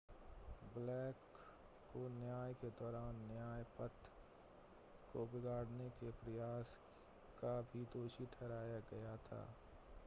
black 0.75 1.15
को 1.91 2.07
न्याय 2.09 2.53
के 2.53 2.69
दौरान 2.79 3.19
न्याय-पथ 3.27 4.09
को 5.13 5.25
बिगाड़ने 5.25 5.89
के 5.89 6.11
प्रयास 6.21 6.73
का 7.37 7.59
भी 7.61 7.85
दोषी 7.93 8.25
ठहराया 8.25 8.79
गया 8.91 9.15
था 9.27 9.45